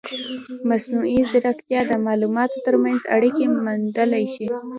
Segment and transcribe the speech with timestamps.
[0.69, 4.47] مصنوعي ځیرکتیا د معلوماتو ترمنځ اړیکې موندلی شي.